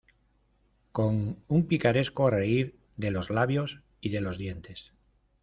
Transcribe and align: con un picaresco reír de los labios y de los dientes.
con 0.91 1.37
un 1.47 1.67
picaresco 1.67 2.31
reír 2.31 2.75
de 2.97 3.11
los 3.11 3.29
labios 3.29 3.83
y 3.99 4.09
de 4.09 4.19
los 4.21 4.39
dientes. 4.39 4.93